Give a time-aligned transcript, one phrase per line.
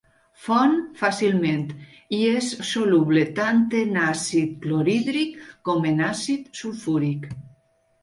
[0.43, 0.71] Fon
[1.01, 1.61] fàcilment
[2.21, 7.35] i és soluble tant en àcid clorhídric com en àcid sulfúric.